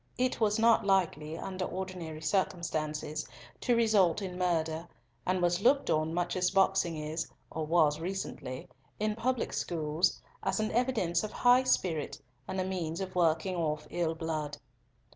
[0.17, 3.27] It was not likely, under ordinary circumstances,
[3.59, 4.87] to result in murder,
[5.27, 8.67] and was looked on much as boxing is, or was recently,
[8.99, 13.85] in public schools, as an evidence of high spirit, and a means of working off
[13.91, 14.57] ill blood.